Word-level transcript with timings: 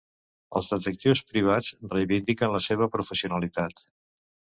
Els 0.59 0.69
detectius 0.75 1.21
privats 1.33 1.69
reivindiquen 1.93 2.57
la 2.59 2.65
seva 2.71 2.91
professionalitat. 2.99 3.89